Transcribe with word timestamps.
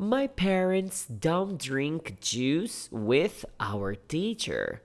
My 0.00 0.28
parents 0.28 1.04
don't 1.04 1.58
drink 1.58 2.22
juice 2.22 2.88
with 2.90 3.44
our 3.60 3.94
teacher. 3.94 4.80